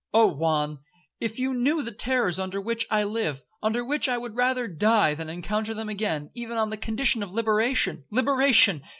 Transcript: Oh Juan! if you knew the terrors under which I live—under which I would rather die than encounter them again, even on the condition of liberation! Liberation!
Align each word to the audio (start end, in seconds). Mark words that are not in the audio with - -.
Oh 0.15 0.25
Juan! 0.25 0.79
if 1.19 1.37
you 1.37 1.53
knew 1.53 1.83
the 1.83 1.91
terrors 1.91 2.39
under 2.39 2.59
which 2.59 2.87
I 2.89 3.03
live—under 3.03 3.85
which 3.85 4.09
I 4.09 4.17
would 4.17 4.35
rather 4.35 4.67
die 4.67 5.13
than 5.13 5.29
encounter 5.29 5.75
them 5.75 5.89
again, 5.89 6.31
even 6.33 6.57
on 6.57 6.71
the 6.71 6.77
condition 6.77 7.21
of 7.21 7.35
liberation! 7.35 8.05
Liberation! 8.09 8.81